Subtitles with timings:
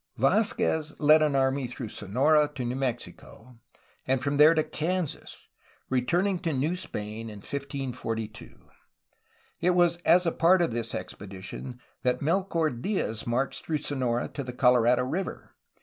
[0.17, 3.59] Vazquez led an army through Sonora to New Mexico,
[4.07, 5.47] and from there to Kansas,
[5.91, 8.67] returning to New Spain in 1542.
[9.59, 14.27] It was as a part of this expedition that Mel chor Diaz marched through Sonora
[14.29, 15.53] to the Colorado River.